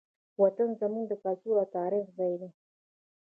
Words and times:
وطن 0.41 0.67
زموږ 0.81 1.05
د 1.09 1.13
کلتور 1.23 1.55
او 1.61 1.67
تاریخ 1.77 2.05
ځای 2.17 2.33
دی. 2.41 2.49